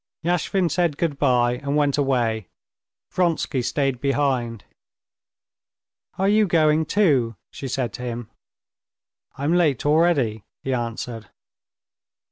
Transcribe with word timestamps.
Yashvin 0.23 0.67
said 0.67 0.97
good 0.97 1.19
bye 1.19 1.57
and 1.61 1.75
went 1.77 1.95
away; 1.95 2.47
Vronsky 3.11 3.61
stayed 3.61 4.01
behind. 4.01 4.63
"Are 6.17 6.27
you 6.27 6.47
going 6.47 6.87
too?" 6.87 7.35
she 7.51 7.67
said 7.67 7.93
to 7.93 8.01
him. 8.01 8.31
"I'm 9.37 9.53
late 9.53 9.85
already," 9.85 10.43
he 10.63 10.73
answered. 10.73 11.29